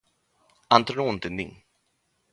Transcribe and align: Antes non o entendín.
Antes 0.77 0.93
non 0.95 1.07
o 1.09 1.13
entendín. 1.15 1.51